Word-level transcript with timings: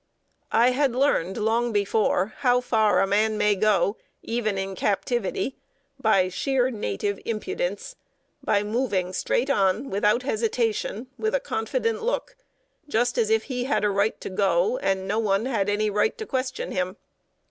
I 0.51 0.71
had 0.71 0.95
learned 0.95 1.37
long 1.37 1.71
before 1.71 2.33
how 2.37 2.59
far 2.59 3.01
a 3.03 3.05
man 3.05 3.37
may 3.37 3.53
go, 3.53 3.97
even 4.23 4.57
in 4.57 4.73
captivity, 4.73 5.57
by 5.99 6.27
sheer, 6.27 6.71
native 6.71 7.19
impudence 7.23 7.95
by 8.43 8.63
moving 8.63 9.13
straight 9.13 9.51
on, 9.51 9.91
without 9.91 10.23
hesitation, 10.23 11.11
with 11.19 11.35
a 11.35 11.39
confident 11.39 12.01
look, 12.01 12.35
just 12.89 13.19
as 13.19 13.29
if 13.29 13.43
he 13.43 13.65
had 13.65 13.83
a 13.83 13.91
right 13.91 14.19
to 14.21 14.31
go, 14.31 14.79
and 14.79 15.07
no 15.07 15.19
one 15.19 15.45
had 15.45 15.69
any 15.69 15.91
right 15.91 16.17
to 16.17 16.25
question 16.25 16.71
him. 16.71 16.97